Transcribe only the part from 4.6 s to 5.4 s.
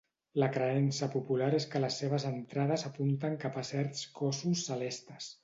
celestes.